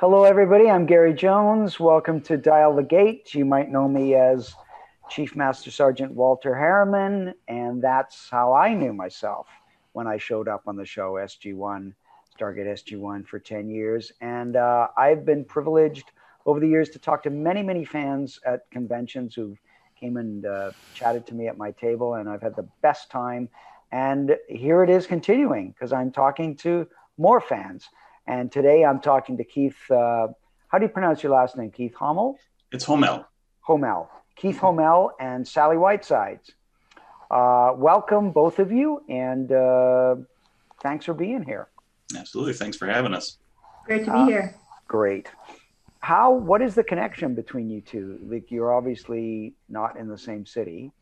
[0.00, 0.70] Hello, everybody.
[0.70, 1.78] I'm Gary Jones.
[1.78, 3.34] Welcome to Dial the Gate.
[3.34, 4.54] You might know me as
[5.10, 9.46] Chief Master Sergeant Walter Harriman, and that's how I knew myself
[9.92, 11.92] when I showed up on the show SG1,
[12.34, 14.10] Stargate SG1 for 10 years.
[14.22, 16.12] And uh, I've been privileged
[16.46, 19.54] over the years to talk to many, many fans at conventions who
[20.00, 23.50] came and uh, chatted to me at my table, and I've had the best time.
[23.92, 27.90] And here it is continuing because I'm talking to more fans.
[28.30, 29.76] And today I'm talking to Keith.
[29.90, 30.28] Uh,
[30.68, 31.72] how do you pronounce your last name?
[31.72, 32.36] Keith Hommel?
[32.70, 33.24] It's Homel.
[33.66, 34.06] Homel.
[34.36, 36.52] Keith Homel and Sally Whitesides.
[37.28, 40.14] Uh, welcome, both of you, and uh,
[40.80, 41.66] thanks for being here.
[42.16, 42.52] Absolutely.
[42.52, 43.36] Thanks for having us.
[43.84, 44.54] Great to be uh, here.
[44.86, 45.26] Great.
[45.98, 46.30] How?
[46.32, 48.20] What is the connection between you two?
[48.22, 50.92] Like, you're obviously not in the same city.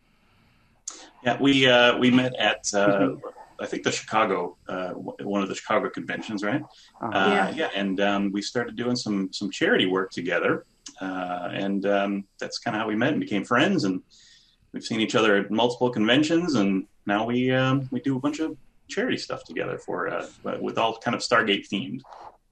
[1.22, 3.16] Yeah, we uh, we met at uh,
[3.60, 6.62] I think the Chicago, uh, one of the Chicago conventions, right?
[7.02, 7.18] Uh-huh.
[7.18, 7.50] Uh, Yeah.
[7.50, 10.64] yeah, and um, we started doing some some charity work together,
[11.00, 13.84] uh, and um, that's kind of how we met and became friends.
[13.84, 14.02] And
[14.72, 18.38] we've seen each other at multiple conventions, and now we um, we do a bunch
[18.38, 18.56] of
[18.88, 20.26] charity stuff together for uh,
[20.60, 22.00] with all kind of Stargate themed.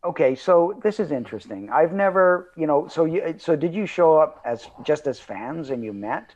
[0.04, 1.68] Okay, so this is interesting.
[1.70, 5.70] I've never, you know, so you, so did you show up as just as fans
[5.70, 6.34] and you met?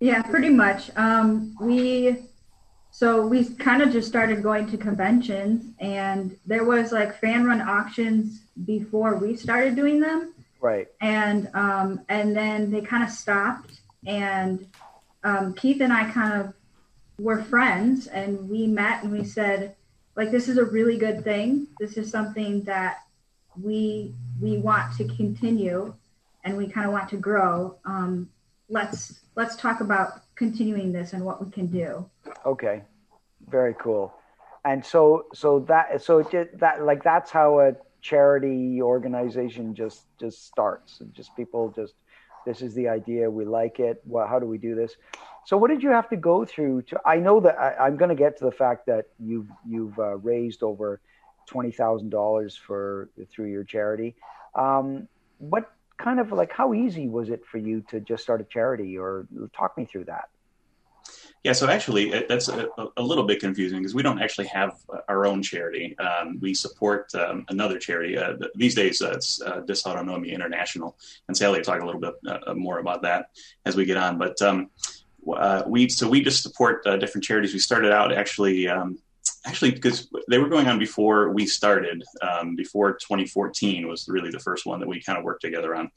[0.00, 0.90] Yeah, pretty much.
[0.96, 2.16] Um, we
[3.00, 7.62] so we kind of just started going to conventions, and there was like fan run
[7.62, 10.86] auctions before we started doing them, Right.
[11.00, 14.66] and um, and then they kind of stopped, and
[15.24, 16.52] um, Keith and I kind of
[17.18, 19.76] were friends, and we met and we said,
[20.14, 21.68] like, this is a really good thing.
[21.78, 22.98] This is something that
[23.58, 25.94] we we want to continue,
[26.44, 27.76] and we kind of want to grow.
[27.86, 28.28] Um,
[28.68, 32.04] let's let's talk about continuing this and what we can do.
[32.44, 32.82] Okay,
[33.50, 34.14] very cool.
[34.64, 37.72] And so, so that, so it that, like, that's how a
[38.02, 41.00] charity organization just just starts.
[41.00, 41.94] And just people just,
[42.46, 43.30] this is the idea.
[43.30, 44.02] We like it.
[44.06, 44.96] Well, how do we do this?
[45.44, 47.00] So, what did you have to go through to?
[47.04, 50.16] I know that I, I'm going to get to the fact that you've you've uh,
[50.18, 51.00] raised over
[51.46, 54.14] twenty thousand dollars for through your charity.
[54.54, 58.44] Um, what kind of like how easy was it for you to just start a
[58.44, 60.28] charity, or talk me through that?
[61.42, 62.68] Yeah, so actually, that's a,
[62.98, 64.74] a little bit confusing because we don't actually have
[65.08, 65.98] our own charity.
[65.98, 68.18] Um, we support um, another charity.
[68.18, 70.98] Uh, these days, uh, it's uh, Dysautonomia International.
[71.28, 73.30] And Sally will talk a little bit uh, more about that
[73.64, 74.18] as we get on.
[74.18, 74.68] But um,
[75.34, 77.54] uh, we so we just support uh, different charities.
[77.54, 78.68] We started out actually.
[78.68, 78.98] Um,
[79.46, 84.38] Actually, because they were going on before we started, um, before 2014 was really the
[84.38, 85.90] first one that we kind of worked together on.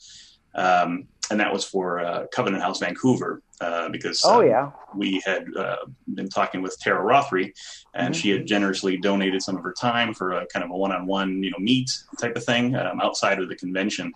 [0.55, 5.21] Um, and that was for uh, Covenant House Vancouver uh, because Oh um, yeah, we
[5.25, 5.77] had uh,
[6.13, 7.47] been talking with Teryl Rothery,
[7.93, 8.17] and Mhm.
[8.19, 11.51] she had generously donated some of her time for a kind of a one-on-one, you
[11.51, 11.89] know, meet
[12.21, 14.13] type of thing um, outside of the convention,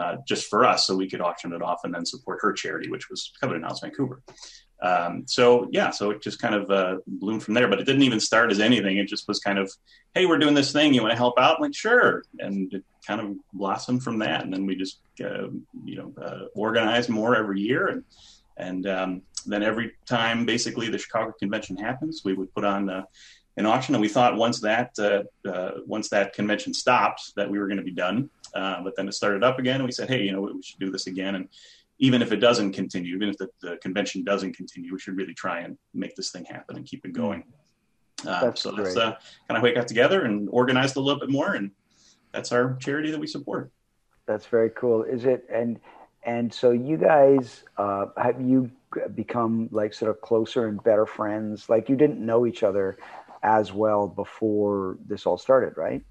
[0.00, 2.88] uh, just for us, so we could auction it off and then support her charity,
[2.90, 4.22] which was Covenant House Vancouver.
[4.82, 7.68] Um, so yeah, so it just kind of uh, bloomed from there.
[7.68, 8.98] But it didn't even start as anything.
[8.98, 9.72] It just was kind of,
[10.14, 10.92] hey, we're doing this thing.
[10.92, 11.56] You want to help out?
[11.56, 12.24] I'm like, sure.
[12.40, 14.44] And it kind of blossomed from that.
[14.44, 15.48] And then we just, uh,
[15.84, 17.86] you know, uh, organized more every year.
[17.86, 18.04] And
[18.56, 23.02] and um, then every time basically the Chicago convention happens, we would put on uh,
[23.56, 23.94] an auction.
[23.94, 27.78] And we thought once that uh, uh, once that convention stopped, that we were going
[27.78, 28.30] to be done.
[28.54, 30.80] Uh, but then it started up again, and we said, hey, you know, we should
[30.80, 31.34] do this again.
[31.34, 31.48] And
[31.98, 35.34] even if it doesn't continue, even if the, the convention doesn't continue, we should really
[35.34, 37.44] try and make this thing happen and keep it going.
[38.26, 39.18] Uh, That's so that's uh, kind
[39.50, 41.70] of how we got together and organized a little bit more, and
[42.32, 43.70] that's our charity that we support.
[44.26, 45.02] that's very cool.
[45.04, 45.78] Is it and
[46.26, 48.70] and so you guys uh, have you
[49.14, 51.68] become like sort of closer and better friends?
[51.68, 52.98] Like you didn't know each other
[53.42, 56.02] as well before this all started, right?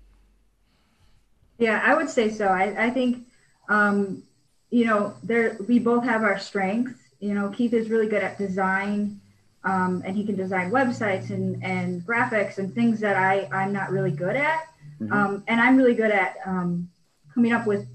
[1.57, 2.47] Yeah, I would say so.
[2.47, 3.27] I, I think,
[3.69, 4.23] um,
[4.69, 6.99] you know, there we both have our strengths.
[7.19, 9.19] You know, Keith is really good at design,
[9.63, 13.91] um, and he can design websites and, and graphics and things that I I'm not
[13.91, 14.67] really good at.
[15.01, 15.11] Mhm.
[15.11, 16.89] Um, and I'm really good at um,
[17.33, 17.85] coming up with,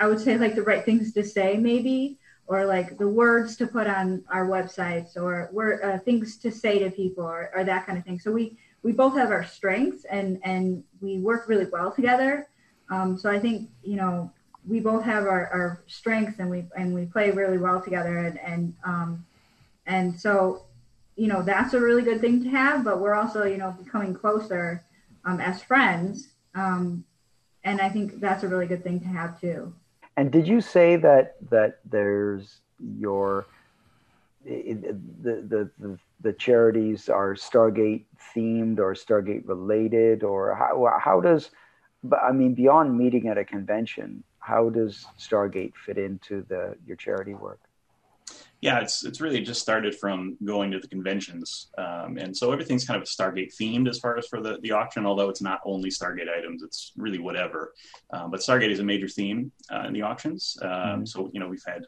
[0.00, 3.66] I would say like the right things to say maybe, or like the words to
[3.66, 7.86] put on our websites or word, uh, things to say to people or, or that
[7.86, 8.18] kind of thing.
[8.18, 12.48] So we we both have our strengths and and we work really well together.
[12.90, 14.32] Um, so I think you know
[14.66, 18.40] we both have our, our strengths and we and we play really well together and
[18.40, 19.24] and um,
[19.86, 20.64] and so
[21.16, 22.84] you know that's a really good thing to have.
[22.84, 24.82] But we're also you know becoming closer
[25.24, 27.04] um, as friends, um,
[27.64, 29.74] and I think that's a really good thing to have too.
[30.20, 33.46] And did you say that that there's your
[34.44, 38.04] the, the the the charities are Stargate
[38.36, 41.48] themed or Stargate related, or how how does,
[42.04, 46.98] but I mean beyond meeting at a convention, how does Stargate fit into the your
[46.98, 47.60] charity work?
[48.60, 52.86] Yeah, it's it's really just started from going to the conventions, um, and so everything's
[52.86, 55.06] kind of Stargate themed as far as for the, the auction.
[55.06, 57.72] Although it's not only Stargate items, it's really whatever.
[58.12, 60.58] Um, but Stargate is a major theme uh, in the auctions.
[60.60, 61.04] Um, mm-hmm.
[61.06, 61.86] So you know we've had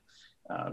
[0.48, 0.70] uh,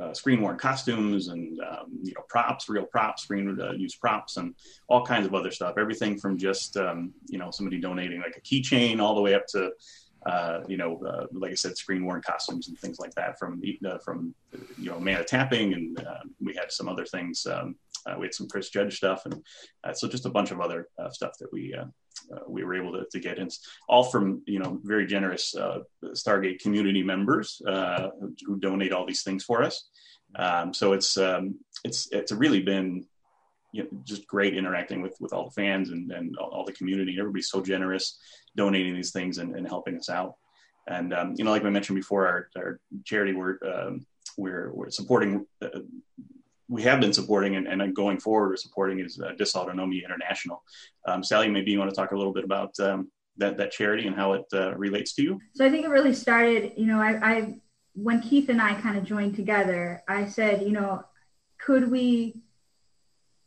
[0.00, 4.36] uh, screen worn costumes and um, you know props, real props, screen uh, used props,
[4.36, 4.54] and
[4.86, 5.74] all kinds of other stuff.
[5.78, 9.46] Everything from just um, you know somebody donating like a keychain all the way up
[9.48, 9.72] to
[10.26, 13.38] uh, you know uh, like I said, screen worn costumes and things like that.
[13.38, 14.34] From uh, from
[14.78, 17.46] you know Amanda Tapping, and uh, we had some other things.
[17.46, 17.76] Um,
[18.18, 19.42] we had some Chris Judge stuff, and
[19.94, 21.74] so just a bunch of other stuff that we
[22.32, 23.48] uh, we were able to, to get in
[23.88, 28.08] all from you know very generous uh, stargate community members uh,
[28.46, 29.88] who, donate all these things for us
[30.36, 31.54] um, so it's um,
[31.84, 33.04] it's it's really been
[33.72, 37.16] you know, just great interacting with with all the fans and, and all the community
[37.18, 38.18] everybody's so generous
[38.62, 40.34] donating these things and, and helping us out
[40.96, 43.94] and um, you know like i mentioned before our, our charity we're um,
[44.36, 45.80] we're, we're supporting uh,
[46.68, 50.62] we have been supporting and, and going forward, we're supporting is uh, Dysautonomia International.
[51.06, 54.06] Um, Sally, maybe you want to talk a little bit about um, that that charity
[54.06, 55.40] and how it uh, relates to you.
[55.54, 56.72] So I think it really started.
[56.76, 57.60] You know, I, I
[57.94, 61.04] when Keith and I kind of joined together, I said, you know,
[61.58, 62.42] could we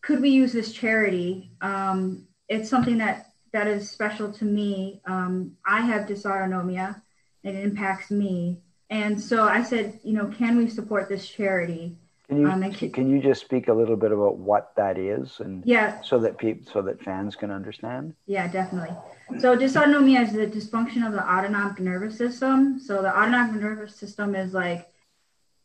[0.02, 1.52] could we use this charity?
[1.62, 5.02] Um, it's something that that is special to me.
[5.06, 7.02] Um, I have dysautonomia,
[7.44, 8.60] and it impacts me.
[8.90, 11.98] And so I said, you know, can we support this charity?
[12.28, 15.42] Can you um, can, can, you just speak a little bit about what that is,
[15.42, 18.14] and yeah, so that people so that fans can understand?
[18.26, 18.96] Yeah, definitely.
[19.40, 22.80] So dysautonomia is the dysfunction of the autonomic nervous system.
[22.80, 24.90] So the autonomic nervous system is like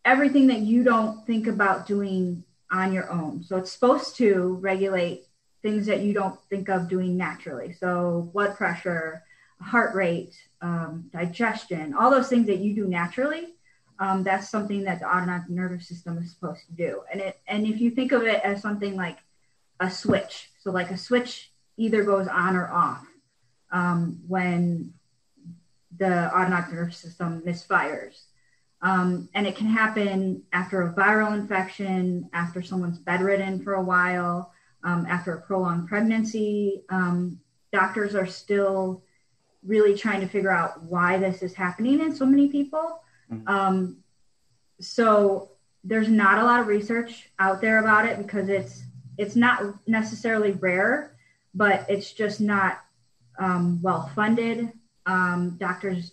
[0.04, 2.42] everything that you don't think about doing
[2.72, 3.44] on your own.
[3.44, 5.26] So it's supposed to regulate
[5.66, 7.72] things that you don't think of doing naturally.
[7.72, 9.22] So blood pressure,
[9.60, 13.56] heart rate, um, digestion, all those things that you do naturally
[13.98, 17.02] um, that's something that the autonomic nervous system is supposed to do.
[17.10, 19.18] And it and if you think of it as something like
[19.80, 23.06] a switch, so like a switch either goes on or off
[23.70, 24.92] um, when
[25.98, 28.24] the autonomic nervous system misfires.
[28.82, 34.52] Um, and it can happen after a viral infection, after someone's bedridden for a while,
[34.86, 36.84] um, after a prolonged pregnancy.
[36.88, 37.40] Um,
[37.72, 39.02] doctors are still
[39.64, 43.02] really trying to figure out why this is happening in so many people.
[43.30, 43.48] Mm-hmm.
[43.48, 43.96] Um,
[44.80, 45.50] so
[45.82, 48.84] there's not a lot of research out there about it because it's
[49.18, 51.16] it's not necessarily rare,
[51.54, 52.84] but it's just not
[53.40, 54.72] um, well funded.
[55.06, 56.12] Um, doctors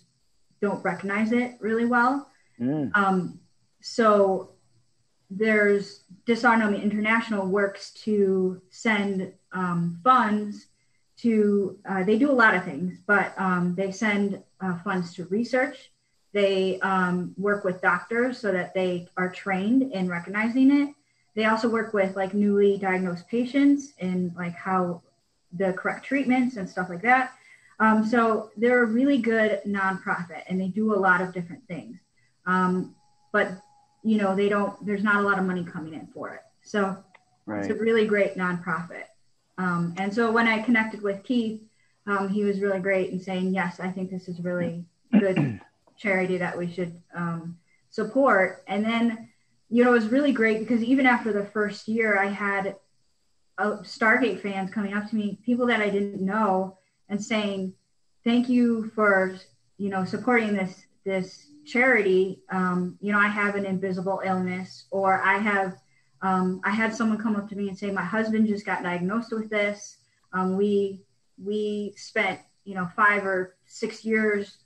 [0.60, 2.28] don't recognize it really well.
[2.58, 2.90] Mm.
[2.94, 3.40] Um,
[3.82, 4.53] so
[5.36, 10.66] there's Dysautonomia International works to send um, funds
[11.18, 11.78] to.
[11.88, 15.90] Uh, they do a lot of things, but um, they send uh, funds to research
[16.34, 20.94] they um, work with doctors so that they are trained in recognizing it.
[21.36, 25.02] They also work with like newly diagnosed patients and like how
[25.52, 27.34] the correct treatments and stuff like that.
[27.78, 31.98] Um, so they're a really good nonprofit and they do a lot of different things.
[32.46, 32.96] Um,
[33.32, 33.52] but
[34.04, 36.40] you know, they don't, there's not a lot of money coming in for it.
[36.62, 36.96] So
[37.46, 37.64] right.
[37.64, 39.04] it's a really great nonprofit.
[39.58, 41.62] Um, and so when I connected with Keith,
[42.06, 44.84] um, he was really great in saying, yes, I think this is really
[45.18, 45.60] good
[45.96, 47.56] charity that we should um,
[47.90, 48.62] support.
[48.66, 49.30] And then,
[49.70, 52.76] you know, it was really great because even after the first year, I had
[53.58, 57.72] uh, Stargate fans coming up to me, people that I didn't know, and saying,
[58.24, 59.38] "Thank you for
[59.78, 62.40] you know supporting this this charity.
[62.50, 65.76] Um, you know, I have an invisible illness, or I have."
[66.22, 69.32] Um, I had someone come up to me and say, "My husband just got diagnosed
[69.32, 69.98] with this.
[70.32, 71.04] Um, we
[71.42, 74.58] we spent you know five or six years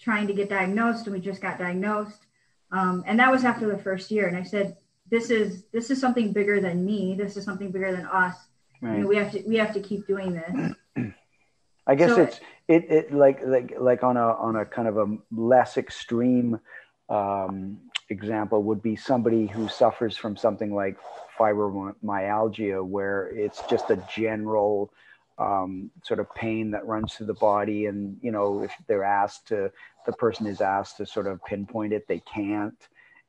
[0.00, 2.26] trying to get diagnosed and we just got diagnosed
[2.72, 4.76] um, and that was after the first year and i said
[5.10, 8.36] this is this is something bigger than me this is something bigger than us
[8.82, 9.06] right.
[9.06, 10.72] we have to we have to keep doing this
[11.86, 14.98] i guess so, it's it, it like like like on a on a kind of
[14.98, 16.60] a less extreme
[17.08, 17.78] um,
[18.10, 20.96] example would be somebody who suffers from something like
[21.38, 24.92] fibromyalgia, where it's just a general
[25.38, 27.86] um, sort of pain that runs through the body.
[27.86, 29.70] And, you know, if they're asked to,
[30.06, 32.76] the person is asked to sort of pinpoint it, they can't.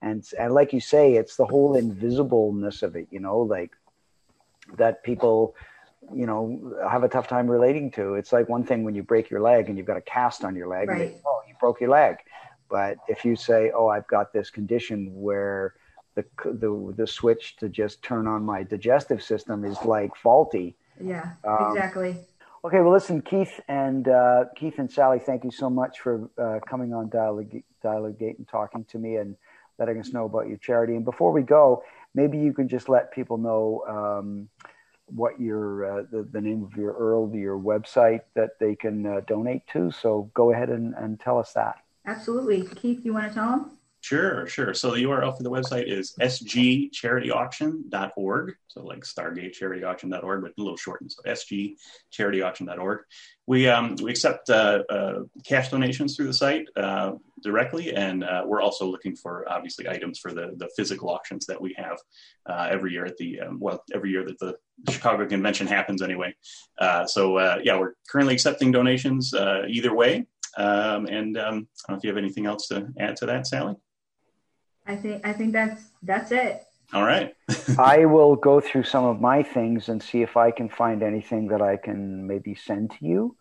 [0.01, 3.72] And, and like you say, it's the whole invisibleness of it, you know, like
[4.77, 5.55] that people,
[6.15, 8.15] you know, have a tough time relating to.
[8.15, 10.56] It's like one thing when you break your leg and you've got a cast on
[10.56, 11.01] your leg, Right.
[11.01, 12.18] and they, oh, you broke your leg.
[12.70, 15.74] But if you say, oh, I've got this condition where
[16.15, 21.32] the, the, the switch to just turn on my digestive system is like faulty, Yeah,
[21.44, 22.18] Um, exactly.
[22.63, 26.60] Okay, well, listen, Keith and uh, Keith and Sally, thank you so much for uh,
[26.68, 29.38] coming on Dial the, Dialogue Gate and talking to me and
[29.77, 30.96] letting us know about your charity.
[30.96, 34.50] And before we go, maybe you can just let people know um,
[35.13, 39.22] what your uh, the, the name of your Earl, your website that they can uh,
[39.28, 39.92] donate to.
[39.92, 41.78] So go ahead and, and tell us that.
[42.06, 42.63] Absolutely.
[42.75, 43.78] Keith, you want to tell them?
[44.01, 44.74] Sure, sure.
[44.74, 48.56] So the URL for the website is sgcharityauction.org.
[48.68, 51.12] So like stargatecharityauction.org, but a little shortened.
[51.12, 53.00] So sgcharityauction.org.
[53.46, 58.44] We um, we accept uh, uh, cash donations through the site uh, directly, and uh,
[58.46, 61.98] we're also looking for obviously items for the the physical auctions that we have
[62.46, 64.56] uh, every year at the um, well every year that the
[64.89, 66.34] Chicago convention happens anyway.
[66.77, 69.34] Uh, so yeah, we're currently accepting donations
[69.68, 70.25] either way.
[70.58, 73.48] Um, and um, I don't know if you have anything else to add to that,
[73.48, 73.75] Sally.
[74.89, 76.63] I think I think that's that's it.
[76.93, 77.36] All right.
[77.77, 81.48] I will go through some of my things and see if I can find anything
[81.50, 83.36] that I can maybe send to you.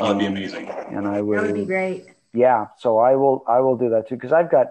[0.00, 0.68] Oh, that'd be Um, amazing.
[0.96, 1.42] And I That will.
[1.46, 2.00] would be great.
[2.46, 4.66] yeah so i will i will do that too because i've got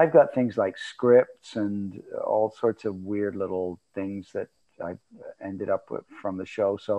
[0.00, 4.48] i've got things like scripts and all sorts of weird little things that
[4.88, 4.92] i
[5.50, 6.94] ended up with from the show so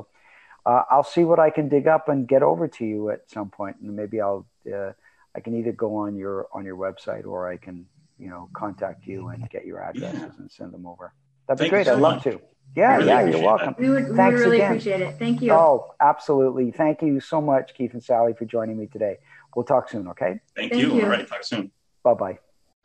[0.70, 3.50] uh, i'll see what i can dig up and get over to you at some
[3.60, 4.44] point and maybe i'll
[4.78, 4.92] uh,
[5.36, 7.86] i can either go on your on your website or i can
[8.20, 10.30] you know contact you and get your addresses Yeah.
[10.38, 11.14] and send them over
[11.48, 12.24] that'd Thank be great so i'd love much.
[12.26, 12.42] to
[12.76, 14.72] yeah Really yeah you're welcome We would we Thanks would really again.
[14.72, 15.16] appreciate it.
[15.18, 15.52] Thank you.
[15.54, 19.18] oh absolutely thank you so much keith and sally for joining me today
[19.56, 20.94] we'll talk soon okay Thank, Thank you.
[20.96, 21.04] you.
[21.04, 21.28] All right.
[21.28, 21.72] Talk soon.
[22.04, 22.40] Bye bye.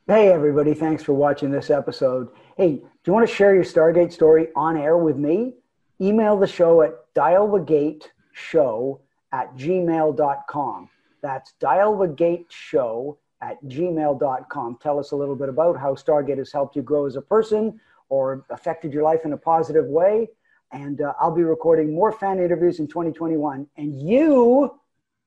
[0.06, 0.74] Hey, everybody.
[0.74, 2.28] Thanks for watching this episode.
[2.58, 5.54] Hey, do you want to share your Stargate story on air with me?
[6.00, 9.00] Email the show at dialthegateshow
[9.32, 10.90] at gmail.com.
[11.22, 14.78] That's dialthegateshow at gmail.com.
[14.82, 17.80] Tell us a little bit about how Stargate has helped you grow as a person
[18.08, 20.28] or affected your life in a positive way.
[20.72, 24.78] And uh, I'll be recording more fan interviews in 2021, and you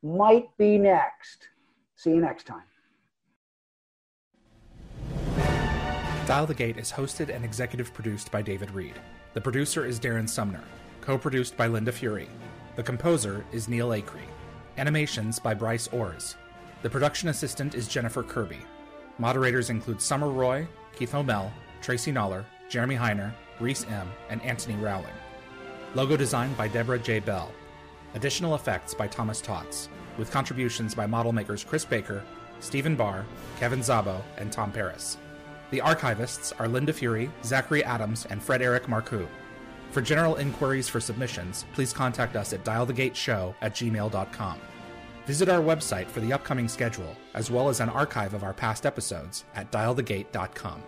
[0.03, 1.47] might be next.
[1.95, 2.63] See you next time.
[6.27, 8.95] Dial the Gate is hosted and executive produced by David Read.
[9.33, 10.63] The producer is Darren Sumner.
[10.99, 12.27] Co produced by Linda Fury.
[12.75, 14.27] The composer is Neil Acree.
[14.77, 16.35] Animations by Bryce Orrs.
[16.83, 18.59] The production assistant is Jennifer Kirby.
[19.17, 25.13] Moderators include Summer Roy, Keith Homel, Tracy Noller, Jeremy Heiner, Reese M., and Anthony Rowling.
[25.95, 27.19] Logo design by Deborah J.
[27.19, 27.51] Bell.
[28.13, 32.23] Additional effects by Thomas Tots, with contributions by model makers Chris Baker,
[32.59, 33.25] Stephen Barr,
[33.59, 35.17] Kevin Zabo, and Tom Paris.
[35.71, 39.27] The archivists are Linda Fury, Zachary Adams, and Fred Eric Marcoux.
[39.89, 44.59] For general inquiries for submissions, please contact us at dialthegateshow at gmail.com.
[45.27, 48.85] Visit our website for the upcoming schedule, as well as an archive of our past
[48.85, 50.81] episodes at dialthegate.com.